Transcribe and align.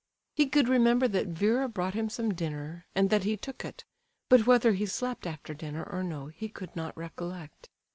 He 0.33 0.47
could 0.47 0.67
remember 0.67 1.07
that 1.09 1.27
Vera 1.27 1.69
brought 1.69 1.93
him 1.93 2.09
some 2.09 2.33
dinner, 2.33 2.87
and 2.95 3.11
that 3.11 3.23
he 3.23 3.37
took 3.37 3.63
it; 3.63 3.83
but 4.29 4.47
whether 4.47 4.71
he 4.71 4.87
slept 4.87 5.27
after 5.27 5.53
dinner, 5.53 5.83
or 5.87 6.01
no, 6.01 6.25
he 6.25 6.49
could 6.49 6.75
not 6.75 6.97
recollect. 6.97 7.69